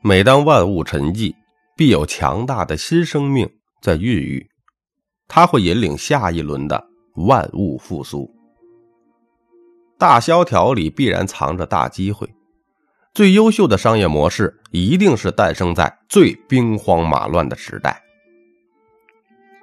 [0.00, 1.34] 每当万物沉寂，
[1.76, 3.50] 必有强大的新生命
[3.82, 4.48] 在孕育，
[5.26, 6.86] 它会引领下一轮的
[7.16, 8.32] 万物复苏。
[9.98, 12.32] 大萧条里必然藏着大机会，
[13.12, 18.00] 最优秀的商业模式一定是诞生在最兵荒马乱的时代。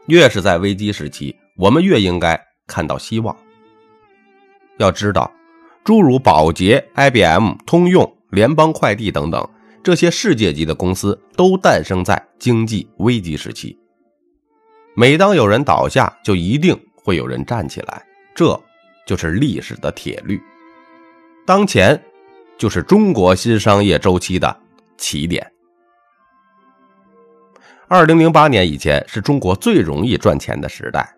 [0.07, 3.35] 越是在危机时期，我们越应该看到希望。
[4.77, 5.31] 要知道，
[5.85, 9.49] 诸如宝洁、IBM、通用、联邦快递等等。
[9.85, 13.77] 这些世界级的公司都诞生在经济危机时期。
[14.95, 18.03] 每当有人倒下，就一定会有人站起来，
[18.33, 18.59] 这
[19.05, 20.41] 就是历史的铁律。
[21.45, 22.01] 当前
[22.57, 24.57] 就是中国新商业周期的
[24.97, 25.51] 起点。
[27.87, 31.15] 二零零八年以前是中国最容易赚钱的时代，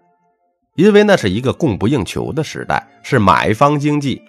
[0.76, 4.22] 因为那是一个供不应求的时代，是买方经济。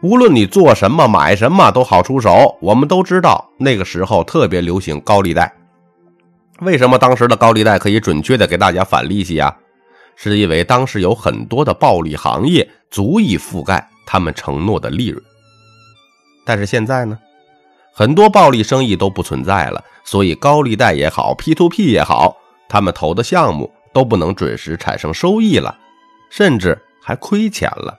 [0.00, 2.56] 无论你做什么买什么都好出手。
[2.60, 5.52] 我们都知道那个时候特别流行高利贷。
[6.60, 9.56] 为什么当时的高利贷可以准确的给大家返利息啊？
[10.14, 15.22] 是因为当时有很多的暴利行业足以覆盖他们承诺的利润。
[16.44, 17.18] 但是现在呢，
[17.92, 22.36] 很多暴利生意都不存在了，所以高利贷也好，P to P 也好，
[22.68, 25.76] 他们投的项目都不能准时产生收益了，
[26.30, 27.98] 甚至还亏钱了。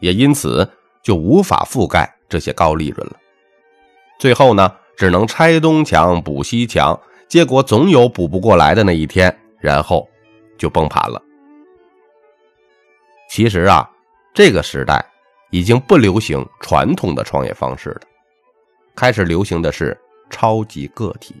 [0.00, 0.70] 也因此。
[1.04, 3.16] 就无法覆盖这些高利润了，
[4.18, 10.08] 最后呢，只能拆东墙补西墙，结果总有补不过来的那一天，然后
[10.56, 11.22] 就崩盘了。
[13.28, 13.88] 其实啊，
[14.32, 15.04] 这个时代
[15.50, 18.00] 已经不流行传统的创业方式了，
[18.96, 19.96] 开始流行的是
[20.30, 21.34] 超级个体。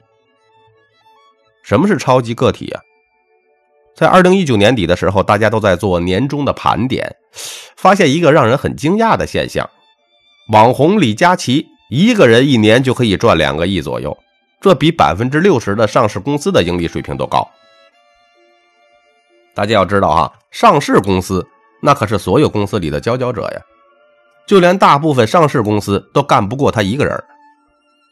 [1.62, 2.80] 什么是超级个体啊？
[3.94, 7.14] 在二零一九年底的时候，大家都在做年终的盘点，
[7.76, 9.70] 发现一个让人很惊讶的现象：
[10.50, 14.18] 网红李佳琦一个人一年就可以赚两个亿左右，
[14.60, 17.48] 这比百分之六十的上市公司的盈利水平都高。
[19.54, 21.46] 大家要知道啊，上市公司
[21.80, 23.62] 那可是所有公司里的佼佼者呀，
[24.44, 27.22] 就连大部分上市公司都干不过他一个人，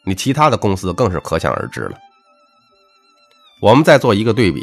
[0.05, 1.99] 你其他的公司更是可想而知了。
[3.61, 4.63] 我们再做一个对比。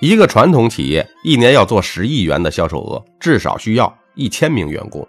[0.00, 5.02] 一个传统企业一年要做十亿元的销售额，至少需要一千名员工；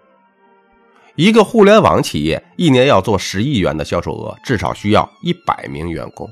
[1.16, 6.26] 一个互联网企业一年要做十亿元的销售额，至少需要一百名员工；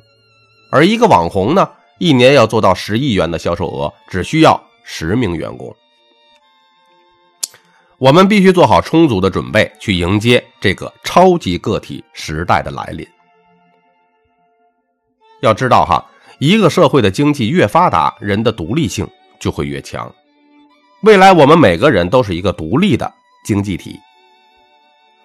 [0.71, 5.75] 而一个网红呢，一年要做到十亿元的销售额，只需要十名员工。
[7.97, 13.05] 我们必须做好充足的准备，去迎接这个超级个体时代的来临。
[15.41, 16.05] 要知道哈。
[16.39, 19.07] 一个社会的经济越发达，人的独立性
[19.39, 20.13] 就会越强。
[21.01, 23.11] 未来我们每个人都是一个独立的
[23.45, 23.99] 经济体。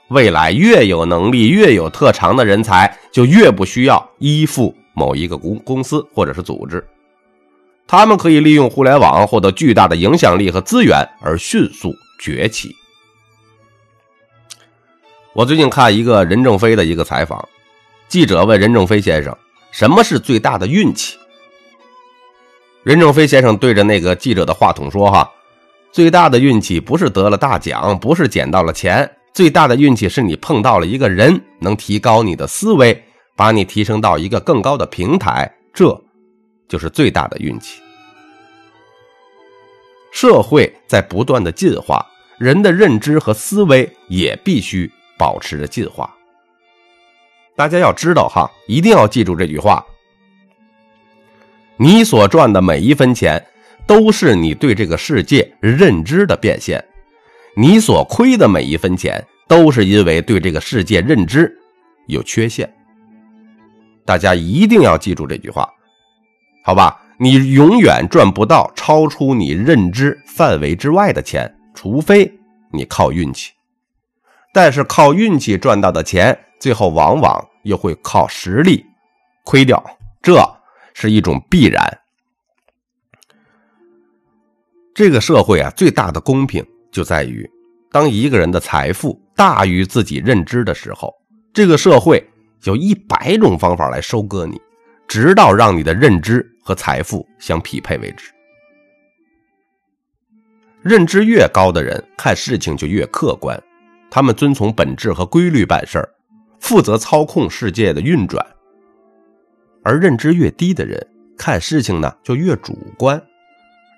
[0.09, 6.84] 未来越有能力、越有特长的人才，就越不需要依附某一个公公司或者是组织。
[7.87, 12.75] 他们可以利用互联网获得巨大的影响力和资源，而迅速崛起。
[15.32, 17.48] 我最近看一个任正非的一个采访，
[18.09, 19.37] 记者问任正非先生。
[19.72, 21.16] 什么是最大的运气？
[22.82, 25.31] 任正非先生对着那个记者的话筒说：“哈，
[25.92, 33.04] 最大的运气不是得了大奖，不是捡到了钱，最大的运气是你碰到了一个人，能提高你的思维，
[33.36, 35.98] 把你提升到一个更高的平台，这
[36.69, 37.80] 就是最大的运气。”
[40.10, 42.04] 社会在不断的进化，
[42.38, 46.12] 人的认知和思维也必须保持着进化。
[47.60, 49.84] 大家要知道哈，一定要记住这句话：
[51.76, 53.44] 你所赚的每一分钱，
[53.87, 56.81] 都是你对这个世界认知的变现；
[57.54, 61.54] 你所亏的每一分钱，都是因为对这个世界认知
[62.06, 62.66] 有缺陷。
[64.06, 65.69] 大家一定要记住这句话，
[66.65, 66.98] 好吧？
[67.19, 72.32] 你永远赚不到超出你认知范围之外的钱，除非
[72.72, 73.53] 你靠运气。
[74.54, 77.48] 但是靠运气赚到的钱，最后往往。
[77.62, 78.84] 又会靠实力
[79.45, 79.83] 亏掉，
[80.22, 80.41] 这
[80.95, 81.83] 是一种必然。
[84.95, 87.48] 这个社会啊，最大的公平就在于，
[87.91, 91.15] 当一个人的财富大于自己认知的时候，
[91.53, 92.22] 这个社会
[92.65, 94.60] 有一百种方法来收割你，
[95.09, 98.30] 直到让你的认知和财富相匹配为止。
[100.83, 103.62] 认知越高的人，看事情就越客观，
[104.10, 106.09] 他们遵从本质和规律办事儿。
[106.60, 108.47] 负责操控世界的运转，
[109.83, 111.04] 而认知越低的人
[111.36, 113.21] 看事情呢就越主观，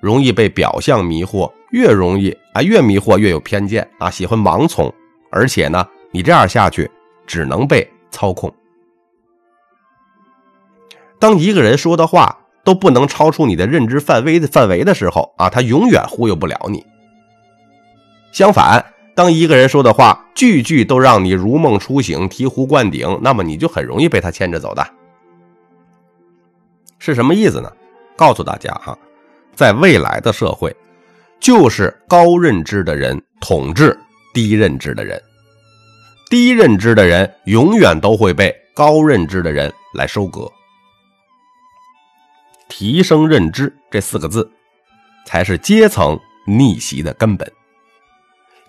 [0.00, 4.90] 容易被表象迷惑，越容易啊越迷惑越有偏见啊，喜欢盲从，
[5.30, 6.90] 而且呢你这样下去
[7.26, 8.54] 只能被操控。
[11.18, 16.84] 当一个人说的话都不能超出你的认知范围的范围的时候啊，他永远忽悠不了你。
[18.32, 24.86] 相反，当一个人说的话句句都让你如梦初醒、醍醐灌顶，那么你就很容易被他牵着走的。
[26.98, 27.70] 是什么意思呢？
[28.16, 28.96] 告诉大家哈，
[29.54, 30.74] 在未来的社会，
[31.40, 33.98] 就是高认知的人统治
[34.32, 35.20] 低认知的人，
[36.30, 40.50] 低认知的人永远都会被高认知的人来收割。
[42.68, 44.50] 提升认知这四个字，
[45.26, 47.52] 才是阶层逆袭的根本，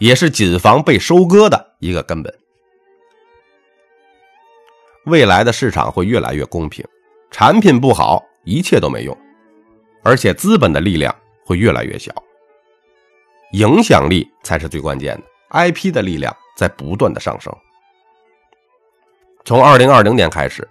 [0.03, 2.39] 也是谨防被收割的一个根本。
[5.05, 6.85] 未来的市场会越来越公平，
[7.31, 9.17] 产品不好，一切都没用，
[10.03, 11.15] 而且资本的力量
[11.45, 12.11] 会越来越小，
[13.53, 15.23] 影响力才是最关键的。
[15.51, 17.55] IP 的力量在不断的上升。
[19.45, 20.67] 从二零二零年开始，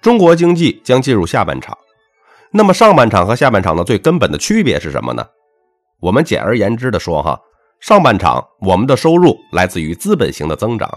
[0.00, 1.76] 中国经济将进入下半场。
[2.50, 5.28] 那么上半场和下半场的最根本的区别是什么呢？
[6.00, 7.38] 我们简而言之的说，哈，
[7.80, 10.88] 上半场我们的收入来自于资本型的增长，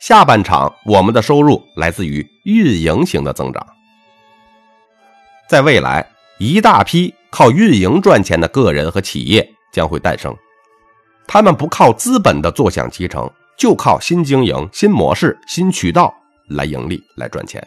[0.00, 3.66] 下半场我们的收入来自于运营型的增长。
[5.48, 6.06] 在未来，
[6.38, 10.34] 一大批靠运营赚钱的个人和企业将会诞生，
[11.26, 16.14] 他们不靠资本的坐享其成，就靠新经营、新模式、新渠道
[16.48, 17.66] 来盈利、来赚钱。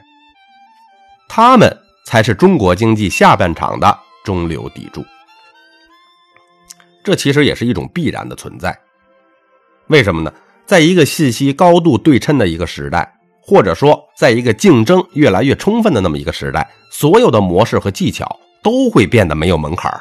[1.30, 1.80] 他们。
[2.06, 5.06] 才是中国经济下半场的中流砥柱，
[7.04, 8.78] 这其实也是一种必然的存在。
[9.88, 10.34] 为什么呢？
[10.66, 19.92] 在一个信息高度对称的一个时代，或者说在一个竞争越来越充分的那么一个时代，所有的模式和技巧都会变得没有门槛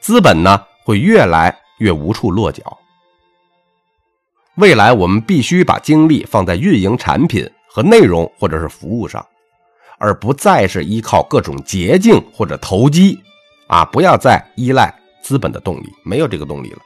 [0.00, 2.78] 资本呢会越来越无处落脚。
[4.56, 9.24] 未来我们必须把精力放在运营产品和内容，或者是服务上。
[10.02, 13.20] 而不再是依靠各种捷径或者投机，
[13.68, 16.78] 啊，不要再依赖资本的动力，没有这个动力了。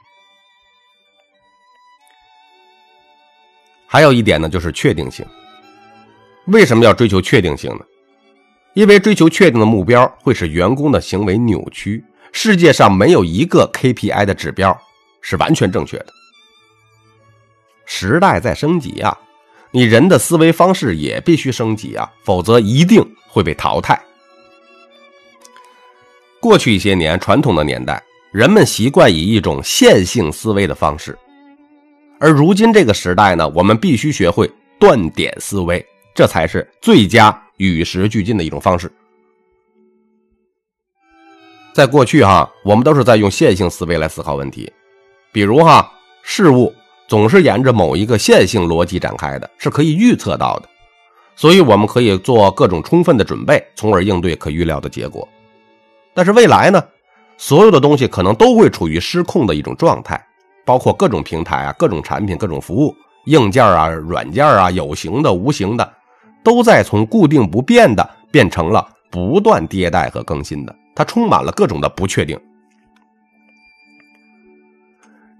[3.86, 5.24] 还有一点呢，就是确定性。
[6.46, 7.84] 为什么要追求确定性呢？
[8.74, 12.04] 因为追求确定的目标会使员工的行为扭曲。
[12.32, 14.76] 世界上没有一个 KPI 的指标
[15.20, 16.06] 是完全正确的。
[17.86, 19.16] 时代在升级啊。
[19.70, 24.00] 你人的思维方式也必须升级啊，否则一定会被淘汰。
[26.40, 28.02] 过去一些年，传统的年代，
[28.34, 31.16] 人们习惯以一种线性思维的方式，
[32.18, 38.90] 而如今这个时代呢，我们必须学会断点思维，这才是最佳与时俱进的一种方式。
[41.72, 44.68] 在过去哈，我们都是在用线性思维来思考问题，
[45.30, 45.88] 比如哈
[46.24, 46.74] 事物。
[47.06, 50.68] 总是沿着某一个线性逻辑展开的，是可以预测到的，
[51.36, 55.28] 所以我们可以做各种充分的准备，从而应对可预料的结果。
[56.14, 56.82] 但是未来呢，
[57.36, 60.24] 所有的东西可能都会处于失控的一种状态，
[60.64, 62.94] 包括各种平台啊、各种产品、各种服务、
[63.26, 65.92] 硬件啊、软件啊，有形的、无形的，
[66.42, 72.38] 都在从固定不变的变成了不断迭代和更新的，它充满了各种的不确定。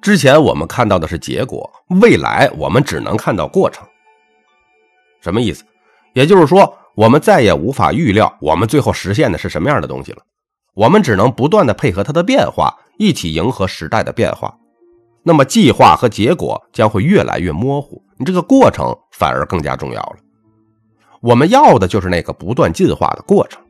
[0.03, 1.71] 之前我们看到的是结果，
[2.01, 3.87] 未来我们只能看到过程。
[5.23, 5.65] 什么意思？
[6.13, 10.19] 也就是说，我们再也无法预料我们最后实现的是什么样的东西了。
[10.75, 14.57] 我们只能不断的配合它的变化，一起迎合时代的变化。
[15.23, 20.17] 那么，计划和结果将会越来越模糊，你这个过程反而更加重要了。
[21.21, 23.63] 我们要的就是那个不断进化的过程。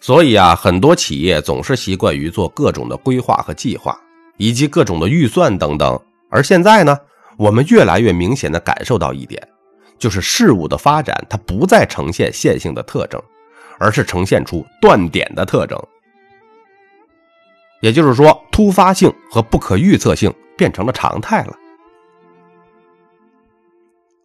[0.00, 3.98] 所以啊，很多企业总是习惯于做各种的规划和计划，
[4.36, 5.98] 以及各种的预算等等。
[6.28, 6.98] 而现在呢，
[7.38, 9.42] 我们越来越明显的感受到一点，
[9.98, 13.18] 就是事物的发展它不再呈现线性的特征，
[13.84, 15.78] 而是呈现出断点的特征。
[17.82, 21.54] 也就是说，突发性和不可预测性变成了常态了。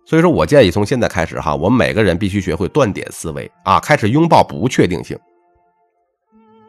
[0.06, 5.20] 所以说我建议从现在开始哈，我们每个人必须学会断点思维啊，开始拥抱不确定性。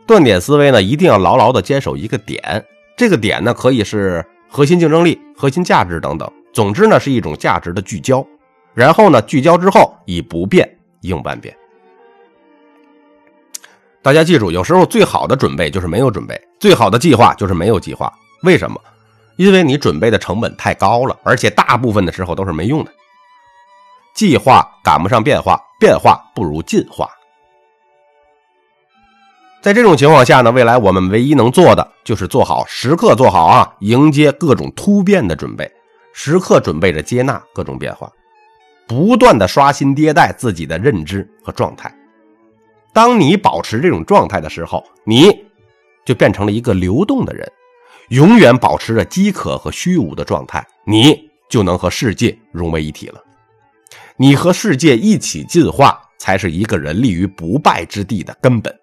[0.05, 2.67] 断点思维呢，一定要牢牢的坚守一个点。
[2.97, 6.29] 这个点呢，可以是核心竞争力、核心价值等等。
[6.53, 8.27] 总之呢，是一种价值的聚焦。
[8.75, 10.69] 然后呢，聚焦之后以不变
[11.03, 11.57] 应万变。
[14.03, 18.13] 大家记住，有时候最好的准备就是没有准备，最好的计划就是没有计划。
[18.43, 18.81] 为什么？
[19.37, 22.91] 因为你准备的成本太高了，而且大部分的时候都是没用的。
[24.15, 27.09] 计划赶不上变化，变化不如进化。
[29.63, 35.71] 在这种情况下呢，未来我们唯一能做的就是做好时刻做好啊，迎接各种突变的准备，
[36.15, 38.11] 时刻准备着接纳各种变化。
[38.89, 41.95] 不断的刷新迭代自己的认知和状态。
[42.93, 45.45] 当你保持这种状态的时候，你
[46.05, 47.51] 就变成了一个流动的人，
[48.09, 53.23] 永远保持着饥渴和虚无的状态，你就能和世界融为一体了。
[54.17, 58.77] 你和世界一起进化，才是一个人立于不败之地的根本。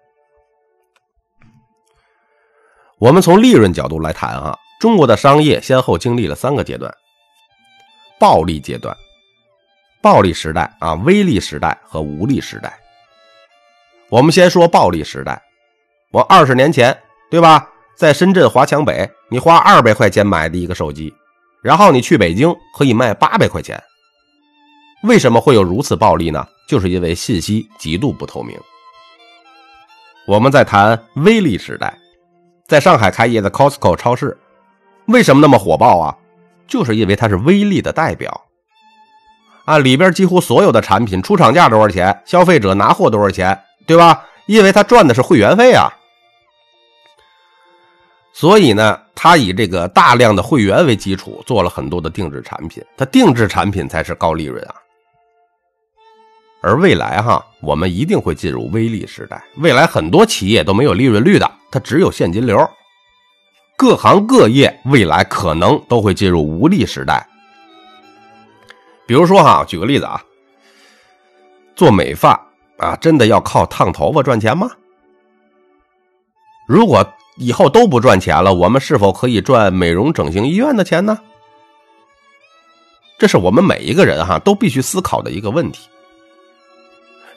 [2.98, 6.92] 我们从利润角度来谈啊，中国的商业先后经历了三个阶段：
[8.18, 8.96] 暴利阶段、
[10.02, 12.76] 暴利时代啊、微利时代和无利时代。
[14.10, 15.42] 我们先说暴利时代。
[16.10, 16.96] 我二十年前，
[17.30, 17.68] 对吧？
[17.94, 21.12] 在深圳华强北，你花二百块钱买的一个手机，
[21.62, 23.82] 然后你去北京可以卖八百块钱。
[25.02, 26.46] 为什么会有如此暴利呢？
[26.68, 28.58] 就是因为信息极度不透明。
[30.26, 31.96] 我们在谈微利时代，
[32.66, 34.36] 在上海开业的 Costco 超市，
[35.06, 36.16] 为什么那么火爆啊？
[36.66, 38.42] 就是因为它是微利的代表。
[39.64, 43.58] 啊，里边几乎所有的产品出厂价多少钱，消费者拿货多少钱。
[43.88, 44.24] 对吧？
[44.46, 45.90] 因为他赚的是会员费啊，
[48.32, 52.82] 所以呢，他以这个大量的会员为基础，做了很多的定制产品。
[52.96, 54.74] 他定制产品才是高利润啊。
[56.60, 59.42] 而未来哈，我们一定会进入微利时代。
[59.56, 62.58] 未来很多企业都没有利润率的，它只有现金流。
[63.76, 67.26] 各行各业未来可能都会进入无利时代。
[69.06, 70.22] 比如说哈，举个例子啊，
[71.76, 72.47] 做美发。
[72.78, 74.70] 啊，真的要靠烫头发赚钱吗？
[76.66, 77.06] 如果
[77.36, 81.18] 以后都不赚钱了，我们是否可以赚美容整形医院的钱呢？
[83.18, 85.88] 这是我们每一个人哈都必须思考的一个问题。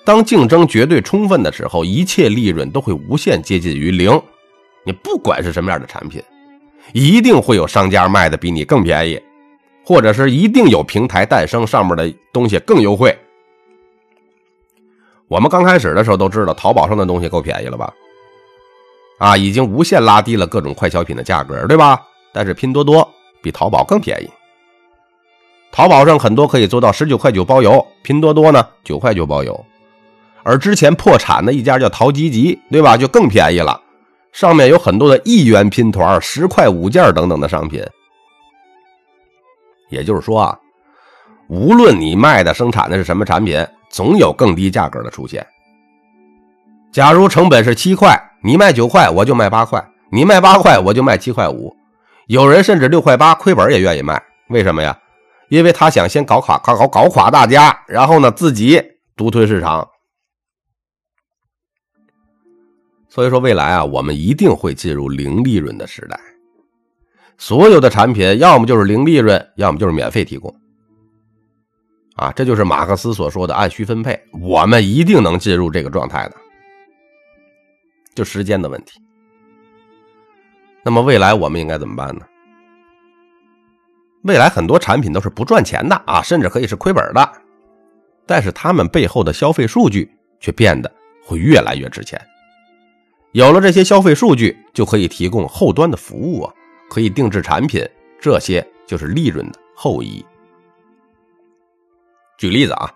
[0.04, 4.22] 当竞争绝对充分的时候，一切利润都会无限接近于零。
[4.84, 6.22] 你不管是什么样的产品，
[6.94, 9.22] 一定会有商家卖的比你更便宜，
[9.86, 13.18] 或者是一定有平台诞生，上面的东西更优惠。
[15.32, 17.94] 我们刚开始的时候都知道，淘宝上的东西够便宜了吧？
[19.18, 22.02] 啊，已经无限拉低了各种快消品的价格，对吧？
[22.34, 23.10] 但是拼多多
[23.42, 24.30] 比淘宝更便宜。
[25.72, 29.66] 淘宝上很多可以做到十九块九包邮，拼多多呢九块九包邮。
[30.44, 32.98] 而之前破产的一家叫淘吉吉，对吧？
[32.98, 33.80] 就更便宜了，
[34.34, 37.82] 上面有很多的一元拼团、十块五件等等的商品。
[39.90, 40.60] 也就是说啊，
[41.48, 43.66] 无论你卖的、生产的是什么产品。
[43.92, 45.46] 总有更低价格的出现。
[46.92, 49.80] 假如成本是七块，你卖九块，我就卖八块；
[50.12, 51.76] 你卖八块，我就卖七块五。
[52.28, 54.98] 有人甚至六块八亏本也愿意卖，为什么呀？
[55.50, 58.82] 因为他想先搞垮、搞搞搞垮大家，然后呢自己
[59.18, 59.88] 独吞市场。
[63.10, 66.18] 所以说，未来啊，我们一定会进入零利润的时代。
[67.38, 70.56] 所有的产品要么就是零利润，要么就是免费提供。
[72.16, 76.36] 啊，这就是马克思所说的按需分配，我们一定能进入这个状态的，
[78.14, 79.02] 就时间的问题。
[80.84, 82.26] 那么未来我们应该怎么办呢？
[84.24, 87.32] 未来很多产品都是不赚钱的啊，甚至可以是亏本的，
[88.26, 90.92] 但是他们背后的消费数据却变得
[91.24, 92.22] 会越来越值钱。
[93.32, 96.54] 有了这些消费数据，就可以提供后端的服务啊，
[96.90, 97.88] 可以定制产品，
[98.20, 100.24] 这些就是利润的后移。
[102.42, 102.90] 举例子啊，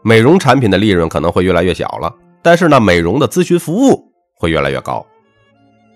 [0.00, 4.00] 美容产品的利润可能会越来越小了，但是呢，美容的咨询服务
[4.36, 5.04] 会越来越高。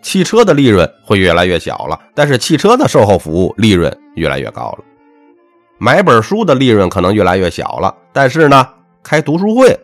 [0.03, 4.79] 汽车的利润会越来越小了，但是汽车的售后服务利润越来越高了。
[5.79, 8.69] 买本书的利润可能越来越小了，但是呢，
[9.05, 9.79] 开读书会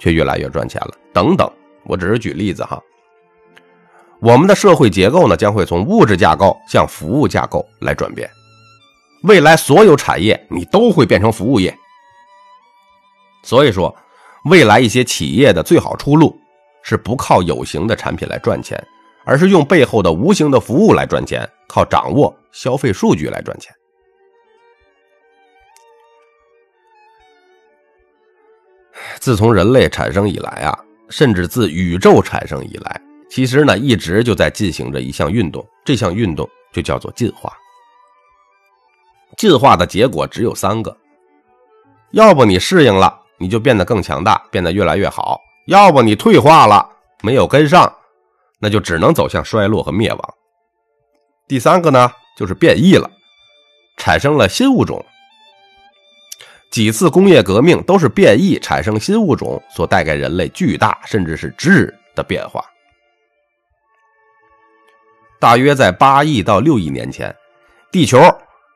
[0.00, 0.90] 却越来越赚钱了。
[1.12, 1.48] 等等，
[1.84, 2.76] 我只是举例子哈。
[4.20, 8.28] 我们的社会结构呢，将会从物质架构向服务架构来转变。
[9.22, 11.72] 未来所有产业你都会变成服务业。
[13.42, 13.94] 所以说，
[14.44, 16.38] 未来一些企业的最好出路
[16.82, 18.82] 是不靠有形的产品来赚钱，
[19.24, 23.74] 而是用背后的无形的服务来赚钱，靠掌握消费数据来赚钱。
[29.18, 30.76] 自从人类产生以来啊，
[31.08, 37.52] 甚至自宇宙产生以来，其实呢一直就在进行着一项运动，这项运动就叫做进化。
[39.36, 40.96] 进化的结果只有三个，
[42.10, 43.21] 要不你适应了。
[43.42, 45.40] 你就变得更强大，变得越来越好。
[45.66, 46.88] 要不你退化了，
[47.22, 47.92] 没有跟上，
[48.60, 50.34] 那就只能走向衰落和灭亡。
[51.48, 53.10] 第三个呢，就是变异了，
[53.96, 55.04] 产生了新物种。
[56.70, 62.64] 几次工业革命都是变异产生新物种所带给人类巨大甚至是质的变化。
[65.40, 67.34] 大约在八亿到六亿年前，
[67.90, 68.20] 地球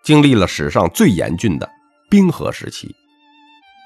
[0.02, 1.70] 经历了史上最严峻的
[2.10, 2.92] 冰河时期。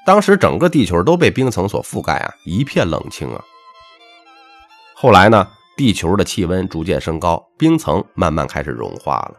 [0.05, 3.43] 当时整个地球都被冰层所覆盖啊，一片冷清啊。
[4.95, 9.33] 后来呢，地球的气温逐渐升高，冰层慢慢开始融化了。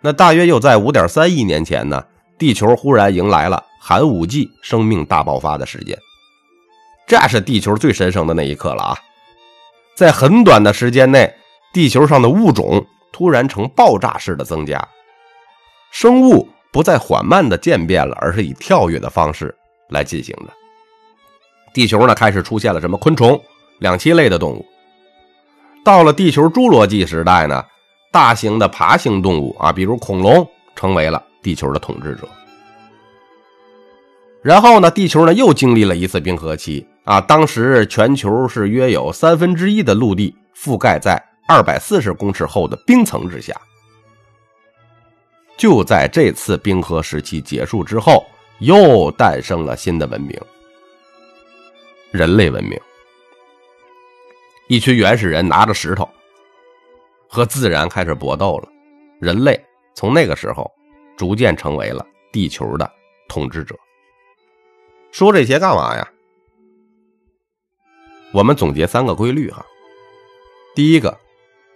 [0.00, 2.04] 那大约又在五点三亿年前呢，
[2.38, 5.98] 地球忽然迎来了寒武纪生命大爆发的时间，
[7.06, 8.98] 这是地球最神圣的那一刻了啊！
[9.94, 11.34] 在很短的时间内，
[11.72, 14.86] 地球上的物种突然呈爆炸式的增加，
[15.90, 16.48] 生物。
[16.74, 19.54] 不再缓慢的渐变了，而是以跳跃的方式
[19.90, 20.52] 来进行的。
[21.72, 23.40] 地球呢，开始出现了什么昆虫、
[23.78, 24.66] 两栖类的动物。
[25.84, 27.64] 到了地球侏罗纪时代呢，
[28.10, 32.28] 大型的爬行动物啊，比如恐龙，成为了地球的统治者。
[34.42, 43.54] 然后呢，地球呢又经历了一次冰河期啊，当时全球是约有三分之一的陆地覆盖在二百四十公尺厚的冰层之下。
[45.56, 48.26] 就在这次冰河时期结束之后，
[48.58, 50.38] 又诞生了新的文明——
[52.10, 52.78] 人类文明。
[54.68, 56.08] 一群原始人拿着石头
[57.28, 58.68] 和自然开始搏斗了。
[59.20, 59.58] 人类
[59.94, 60.70] 从那个时候
[61.16, 62.90] 逐渐成为了地球的
[63.28, 63.76] 统治者。
[65.12, 66.10] 说这些干嘛呀？
[68.32, 69.64] 我们总结三个规律哈。
[70.74, 71.16] 第一个，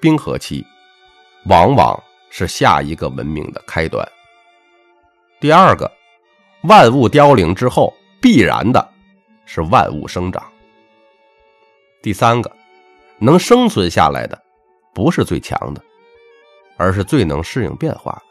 [0.01, 0.67] 冰河期
[1.47, 2.03] 往往。
[2.31, 4.07] 是下一个文明的开端。
[5.41, 5.91] 第二个，
[6.63, 8.89] 万物凋零之后，必然的
[9.47, 10.43] 是万物生长。
[12.03, 12.57] 第三个，
[13.19, 14.41] 能生存下来的，
[14.95, 15.83] 不是最强的，
[16.77, 18.23] 而是最能适应变化的。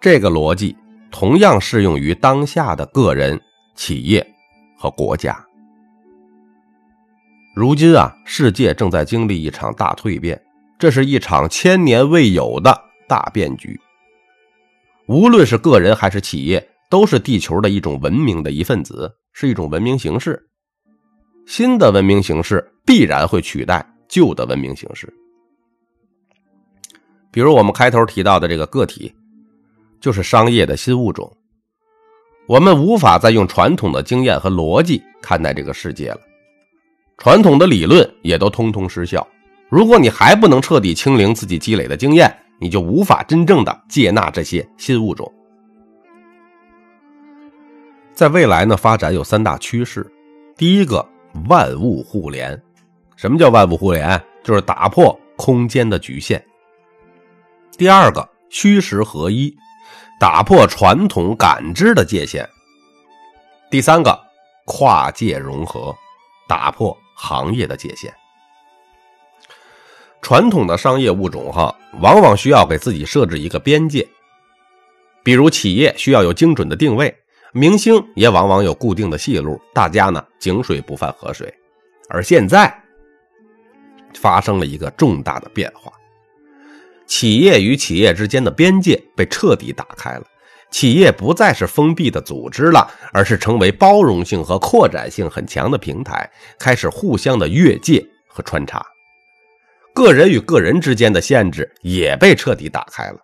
[0.00, 0.76] 这个逻辑
[1.12, 3.40] 同样适用于当下的个人、
[3.76, 4.26] 企业
[4.76, 5.44] 和国家。
[7.54, 10.41] 如今啊，世界正在经历一场大蜕变。
[10.82, 13.80] 这是一场千年未有的大变局。
[15.06, 20.44] 无论是个人还是企业，都是地球的一种文明的一份子，是一种文明形式。
[21.46, 25.08] 新的文明形式必然会取代旧的文明形式。
[27.30, 29.14] 比如我们开头提到的这个个体，
[30.00, 31.32] 就是商业的新物种。
[32.48, 36.20] 我们无法再用传统的经验和逻辑看待这个世界了，
[37.18, 39.24] 传统的理论也都通通失效。
[39.72, 42.30] 如果你还不能彻底清零自己积累的经验，
[42.60, 45.32] 你就无法真正的接纳这些新物种。
[48.12, 50.06] 在未来呢，发展有三大趋势：
[50.58, 51.08] 第一个，
[51.48, 52.62] 万物互联。
[53.16, 54.22] 什么叫万物互联？
[54.44, 56.44] 就是打破空间的局限。
[57.78, 59.56] 第二个，虚实合一，
[60.20, 62.46] 打破传统感知的界限。
[63.70, 64.20] 第三个，
[64.66, 65.96] 跨界融合，
[66.46, 68.12] 打破行业的界限。
[70.22, 74.08] 传统的商业物种，哈，往往需要给自己设置一个边界。
[75.24, 77.14] 比如企业需要有精准的定位，
[77.52, 81.52] 明星也往往有固定的戏路，大家呢井水不犯河水。
[82.08, 82.72] 而现在
[84.14, 85.92] 发生了一个重大的变化，
[87.06, 90.24] 企业与企业之间的边界被彻底打开了，
[90.70, 98.84] 企业不再是封闭的组织了，而是成为包容性和扩展性很强的平台，开始互相的越界和穿插。
[99.94, 103.18] 个人与个人之间的限制也被彻底打开了，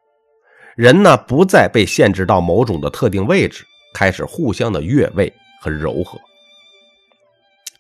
[0.77, 6.19] 人呢不再被限制到某种的特定位置，开始互相的越位和柔和。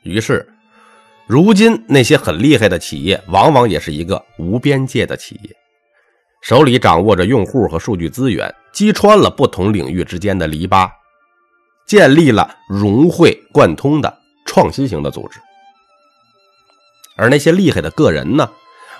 [0.02, 0.48] 于是，
[1.26, 5.54] 如今那些很厉害的企业，往往也是一个无边界的企业，
[6.40, 10.90] 手里掌握着用户和数据资源，击穿了不同领域之间的篱笆，
[11.86, 15.38] 建立了融会贯通的创新型的组织。
[17.16, 18.48] 而那些厉害的个人呢？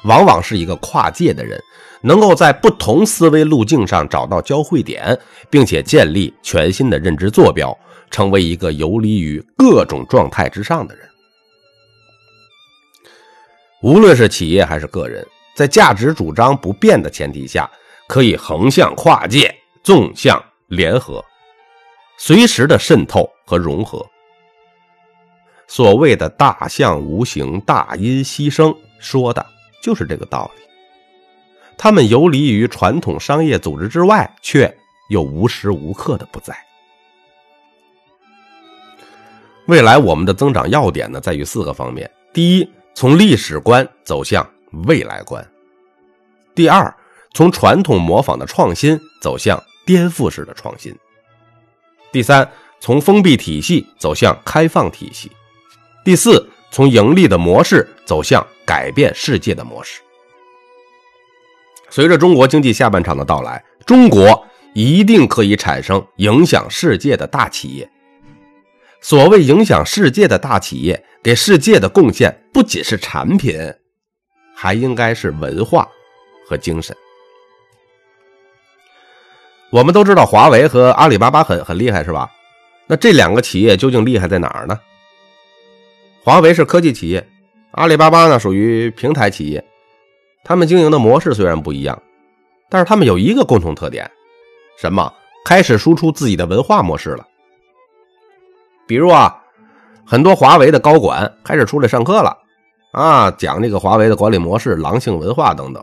[0.04, 1.60] 往往是一个跨界的人，
[2.02, 5.18] 能够在不同思维路径上找到交汇点，
[5.50, 7.76] 并且建立全新的认知坐标，
[8.10, 11.08] 成为一个游离于各种状态之上的人。
[13.82, 17.70] 无论是企业还是个人，在价值主张不变的前提下，
[18.08, 21.24] 可以横向跨界，纵向联合，
[22.18, 24.04] 随时的渗透和融合。
[25.68, 29.46] 所谓的大象无形，大音希声，说的。
[29.82, 30.62] 就是这个道理，
[31.76, 34.76] 他们游离于传统商业组织之外，却
[35.08, 36.56] 又无时无刻的不在。
[39.66, 44.48] 未来我们的增长要点呢，在于四个方面：第一，从历史观走向
[44.86, 45.42] 未来观；
[46.54, 46.92] 第二，
[47.34, 50.94] 从传统模仿的创新走向颠覆式的创新；
[52.10, 55.28] 第三，从封闭体系走向开放体系；
[56.02, 58.46] 第四，从盈利的模式走向。
[58.68, 60.02] 改变世界的模式。
[61.88, 67.90] 随着中国经济下半场的到来，中国一定可以产生影响世界的大企业。
[69.00, 73.58] 所谓影响世界的大企业，给世界的贡献不仅是产品，
[74.54, 75.88] 还应该是文化
[76.46, 76.94] 和精神。
[79.70, 82.30] 我们都知道华为和阿里巴巴很很厉害，是吧？
[82.86, 84.78] 那这两个企业究竟厉害在哪儿呢？
[86.28, 87.26] 华为是科技企业，
[87.70, 89.64] 阿里巴巴呢属于平台企业。
[90.44, 92.02] 他们经营的模式虽然不一样，
[92.68, 94.10] 但是他们有一个共同特点，
[94.78, 95.10] 什么？
[95.46, 97.26] 开始输出自己的文化模式了。
[98.86, 99.42] 比如啊，
[100.04, 102.36] 很多华为的高管开始出来上课了，
[102.92, 105.82] 啊，讲这个华为的管理模式、狼性文化等等。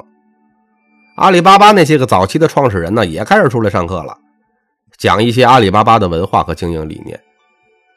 [1.15, 4.15] 阿里巴巴那些个早期的创始人呢，也开始出来上课了，
[4.95, 7.19] 讲一些阿里巴巴的文化和经营理念。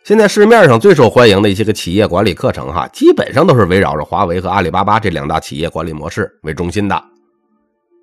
[0.09, 7.05] 现在市面上最受欢迎的一些个企业管理课程，哈，基本上都是围绕着华为和阿里巴巴这两大企业管理模式为中心的。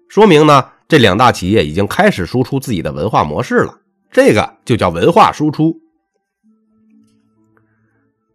[0.07, 3.75] 说明呢，这两大企业已经开始输出自己的文化模式了，
[4.11, 5.75] 这个就叫文化输出。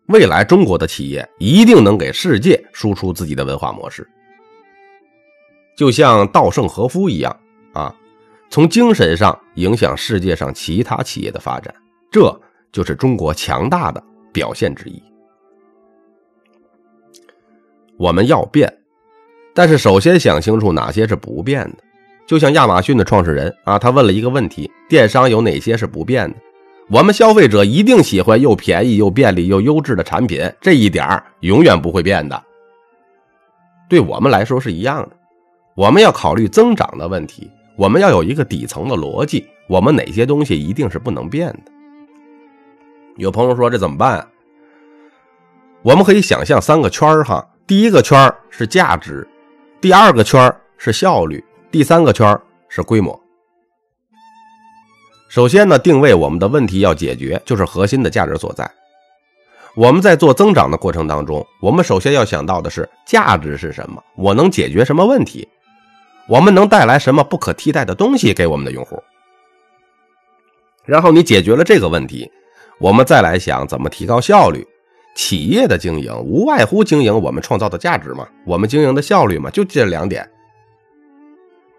[0.07, 4.05] 未来中国的企业一定能给世界输出自己的文化模式，
[5.77, 7.39] 就像稻盛和夫一样
[7.73, 7.95] 啊，
[8.51, 11.73] 从精神上影响世界上其他企业的发展，
[12.11, 12.37] 这。
[12.73, 14.03] 就是中国强大的
[14.33, 15.03] 表现之一。
[17.99, 18.73] 我们要变，
[19.55, 21.77] 但是首先想清楚哪些是不变的。
[22.27, 26.37] 就像亚马逊的创始人啊，他问了一个问题：电商有哪些是不变的？
[26.89, 32.43] 我们消费者一定喜欢又便宜又便利又优质的产品，这一点永远不会变的。
[33.89, 35.17] 对我们来说是一样的。
[35.75, 41.73] 我们要考虑增长的问题，我们要有一个底层的逻辑：我们哪些东西一定是不能变的。
[43.17, 44.27] 有朋友说这怎么办？
[45.83, 49.27] 我们可以想象三个圈儿哈，第一个圈儿是价值，
[49.81, 53.19] 第二个圈儿是效率，第三个圈儿是规模。
[55.29, 58.71] 首先呢，定位我们的问题要解决，就是核心的价值所在。
[59.75, 64.03] 我们在做增长的过程当中，我们首先要想到的是价值是什么？
[64.17, 65.49] 我能解决什么问题？
[66.27, 69.03] 我们能带来什么不可替代的东西给我们的用户？
[70.85, 72.31] 然后你解决了这个问题。
[72.81, 74.67] 我们再来想怎么提高效率，
[75.15, 80.29] 企业的经营无外乎经营我们创造的价值嘛，我们经营的效率嘛，就这两点。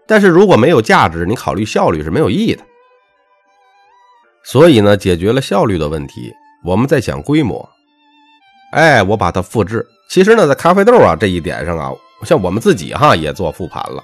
[0.06, 2.62] 但是如果没有价值，你考虑效率是没有意义的。
[4.44, 6.32] 所以呢，解决了效率的问题，
[6.64, 7.68] 我们在想规模。
[8.72, 9.84] 哎，我把它复制。
[10.08, 11.90] 其实呢，在咖啡豆啊这一点上啊，
[12.24, 14.02] 像我们自己哈也做复盘了。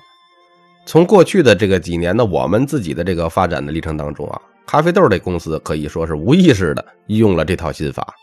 [0.84, 4.40] 从过去的这个几年呢，我们自己的这个发展的历程当中啊。
[4.68, 8.14] 咖啡豆这公司可以说是无意识的用了这套心法，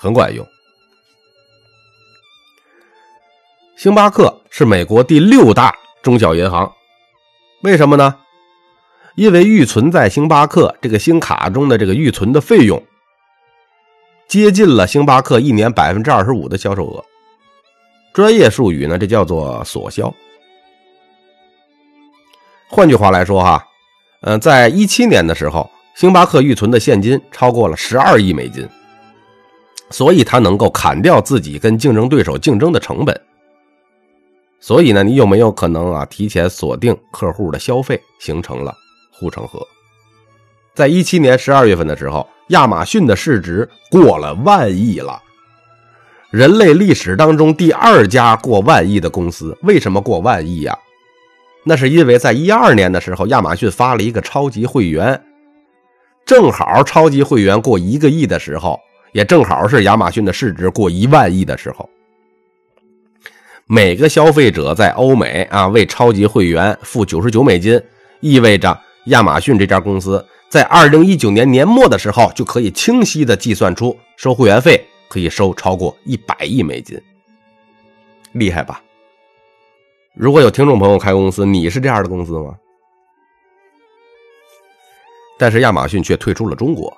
[0.00, 0.44] 很管用。
[3.76, 6.68] 星巴克是美国第六大中小银行，
[7.62, 8.16] 为什么呢？
[9.14, 12.82] 因为预存在星巴克这个星卡中的这个预存的费用，
[14.26, 17.04] 接近了星巴克一年百分之二十五的销售额。
[18.12, 20.12] 专业术语呢，这叫做锁销。
[22.68, 23.64] 换句话来说，哈，
[24.22, 25.70] 嗯，在一七年的时候。
[25.94, 28.68] 星巴克预存的现金超过了十二亿美金，
[29.90, 33.18] 所以它能够砍掉自己跟竞争对手竞争的成本。
[34.58, 38.74] 所以呢，你有没有可能啊提前锁定客户的消费，形成了
[39.12, 39.64] 护城河？
[40.74, 45.22] 在一七年十二月份的时候，亚马逊的市值过了万亿了，
[46.30, 49.56] 人类历史当中第二家过万亿的公司。
[49.62, 50.76] 为什么过万亿呀？
[51.62, 55.22] 那是因为在一二年的时候，亚马逊发了一个超级会员。
[56.24, 58.80] 正好超级会员过一个亿的时候，
[59.12, 61.88] 也正好是亚马逊的市值过一万亿的时候。
[63.66, 67.80] 每个消费者在欧美啊为超级会员付九十九美金，
[68.20, 77.00] 意味着亚马逊这家公司在二零一九年年末的时候就可以清晰的计算出收会员费可以收超过一百亿美金，
[78.32, 78.82] 厉害吧？
[80.14, 82.54] 如果有听众朋友开公司，你是这样的公司吗？
[85.38, 86.96] 但是亚马逊却退出了中国，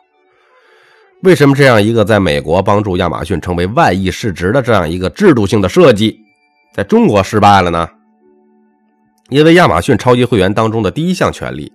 [1.23, 6.21] 为什么这样一个在美国帮助亚马逊成为万亿市值的这样一个制度性的设计，
[6.75, 7.89] 在中国失败了呢？
[9.31, 11.73] 因为亚马逊超级会员当中的第一项权利，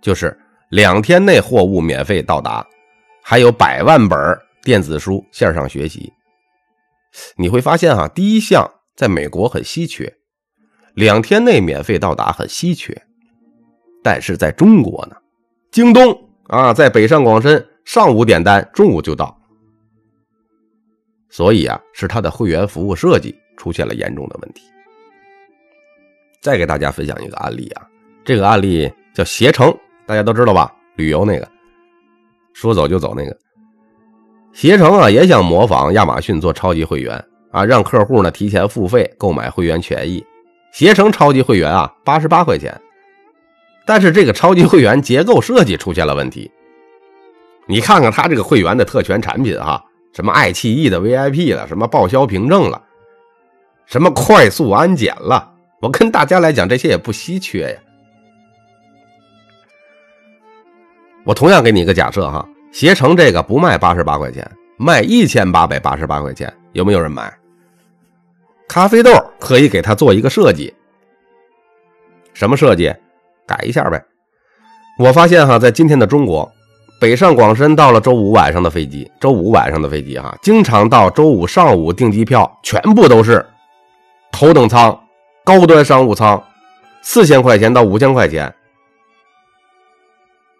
[0.00, 0.38] 就是
[0.70, 2.66] 两天内货物免费到达，
[3.22, 4.18] 还有百万本
[4.62, 6.12] 电子书线上学习。
[7.36, 10.10] 你会发现哈，第一项在美国很稀缺，
[10.94, 13.02] 两天内免费到达很稀缺，
[14.02, 15.16] 但是在中国呢？
[15.70, 19.38] 京东啊，在北上广深，上午点单，中午就到。
[21.28, 24.62] 所以啊，是它的会员服务设计出现了严重的问题。
[26.42, 27.86] 再给大家分享一个案例啊，
[28.24, 29.72] 这个案例叫携程
[30.06, 30.74] 大家都知道吧？
[30.96, 31.48] 旅游那个，
[32.52, 33.38] 说走就走那个。
[34.52, 40.24] 携程啊，也想模仿亚马逊做超级会员啊，让客户呢提前付费购买会员权益。
[40.72, 42.76] 携程超级会员啊，八十八块钱。
[43.90, 46.48] 但是这个超级会员结构设计出现了问题。
[47.66, 52.80] 你看看他这个会员的特权产品哈，什么爱奇艺的 VIP 了，什么报销凭证了，
[53.86, 55.52] 什么快速安检了。
[55.82, 57.80] 我跟大家来讲，这些也不稀缺呀。
[61.24, 67.36] 我同样给你一个假设哈，携程这个不卖八十八块钱，卖一千八百八十八块钱，有没有人买？
[68.68, 70.72] 咖啡豆可以给他做一个设计，
[72.32, 72.94] 什么设计？
[73.50, 74.00] 改一下呗。
[74.98, 76.48] 我发现哈，在今天的中国，
[77.00, 83.44] 北上广深到了周五晚上的飞机，周五晚上的飞机哈，经常到周五上午订机票，全部都是
[84.30, 84.96] 头等舱、
[85.42, 86.40] 高端商务舱，
[87.02, 88.54] 四千块钱到五千块钱。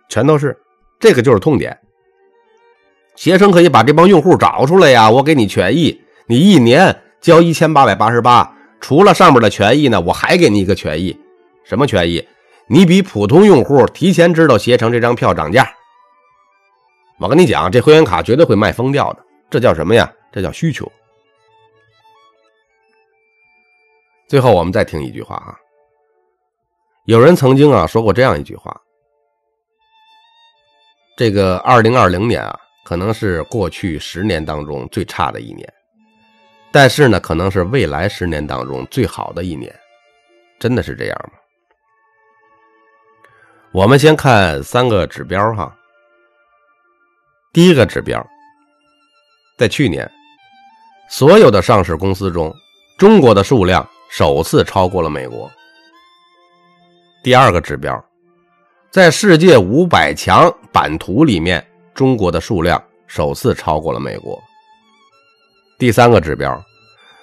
[0.09, 0.59] 全都是，
[0.99, 1.79] 这个就是痛点。
[3.15, 11.15] 携程可以把这帮用户找出来呀，我给你权益，你一年交一千八百八十八，除了上面的权益呢，我还给你一个权益，
[11.65, 12.27] 什么权益？
[12.73, 15.69] 你比普通用户提前知道携程这张票涨价。
[17.19, 20.11] 我跟你讲，这会员卡绝对会卖疯掉的，这叫什么呀？
[20.31, 20.91] 这叫需求。
[24.29, 25.59] 最后我们再听一句话啊，
[27.07, 28.81] 有人曾经啊说过这样一句话。
[31.17, 35.69] 这个二零二零年啊，可能是过去十年当中最差的一年，
[36.71, 39.75] 但是呢，可能是未来十年当中最好的一年，
[40.61, 41.40] 真的是这样吗？
[43.73, 45.73] 我们先看三个指标哈。
[47.53, 48.25] 第一个指标，
[49.57, 50.11] 在去年，
[51.09, 52.53] 所有的上市公司中，
[52.99, 55.49] 中国的数量首次超过了美国。
[57.23, 58.05] 第二个指标。
[58.91, 64.37] 在世界五百强版图里面，中国的数量首次超过了美国。
[65.79, 66.61] 第三个指标，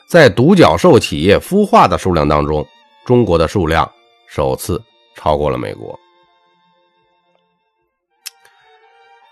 [0.07, 2.65] 在独角兽企业孵化的数量当中，
[3.05, 3.91] 中国的数量
[4.29, 4.81] 首次
[5.13, 5.99] 超过了美国。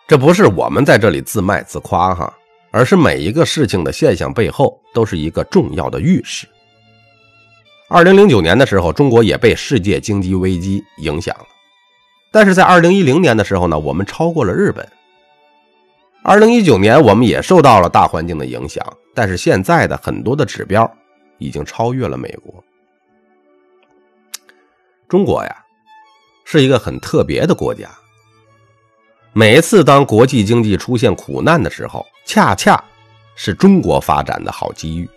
[0.07, 2.31] 这不是我们在这里自卖自夸哈，
[2.71, 6.47] 而是每一个事情的现象背后都是一个重要的预示。
[7.89, 11.45] 二零零九年的时候，中国也被世界经济危机影响了。
[12.31, 14.87] 但是在二零一零年的时候呢，我们超过了日本。
[16.23, 20.91] 二零一九年，我们也受到了大环境的影响，但是现在的很多的指标
[21.37, 22.63] 已经超越了美国。
[25.07, 25.55] 中国呀，
[26.43, 27.89] 是一个很特别的国家。
[29.37, 32.81] 每次当国际经济出现苦难的时候，恰恰
[33.35, 35.09] 是中国发展的好机遇。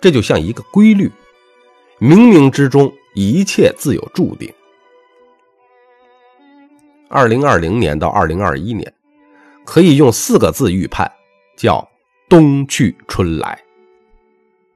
[0.00, 1.12] 这就像一个规律，
[2.00, 4.50] 冥冥之中，一切自有注定。
[7.10, 8.90] 二零二零年到二零二一年，
[9.66, 11.12] 可以用四个字预判，
[11.58, 11.86] 叫
[12.26, 13.62] “冬去春来”。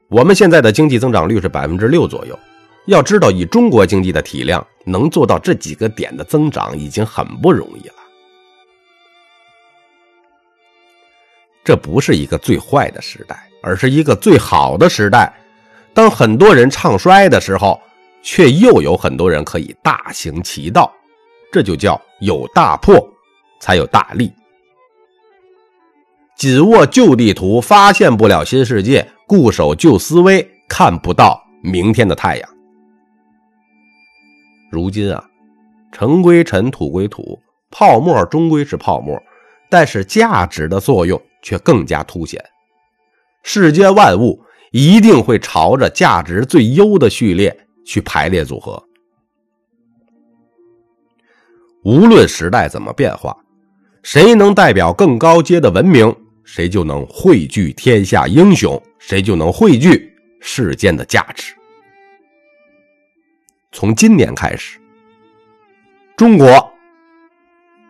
[0.09, 2.39] 我们现在的经济增长率是百分之六左右，
[2.89, 7.95] 要知道以中国经济的体量，能做到这几个点的增长已经很不容易了。
[11.65, 15.33] 这不是一个最坏的时代，而是一个最好的时代。
[15.95, 17.81] 当很多人唱衰的时候，
[18.23, 20.93] 却又有很多人可以大行其道。
[21.51, 23.09] 这就叫有大破，
[23.61, 24.33] 才有大利。
[26.37, 32.51] 紧握旧地图，发现不了新世界；固守旧思维，看不到明天的太阳。
[34.69, 35.25] 如今啊，
[35.93, 39.17] 尘归尘，土归土，泡沫终归是泡沫，
[39.71, 42.45] 但是价值的作用却更加凸显。
[43.45, 48.83] 世间万物一定会朝着价值最优的序列去排列组合。
[51.85, 53.37] 无论时代怎么变化，
[54.03, 61.55] 谁能代表更高阶的文明，谁就能汇聚天下英雄，谁就能汇聚世间的价值。
[63.71, 64.79] 从今年开始，
[66.17, 66.73] 中国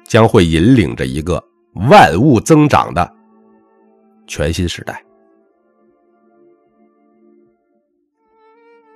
[0.05, 1.43] 将会引领着一个
[1.89, 3.15] 万物增长的
[4.27, 5.05] 全新时代。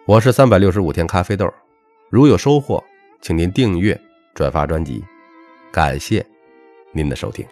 [0.06, 1.52] 我是三百六十五天咖啡豆，
[2.10, 2.82] 如有收获，
[3.20, 3.98] 请您订阅。
[4.34, 5.04] 转发专辑，
[5.72, 6.24] 感谢
[6.92, 7.44] 您的收听。